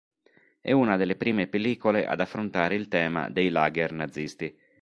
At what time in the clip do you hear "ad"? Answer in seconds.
2.07-2.19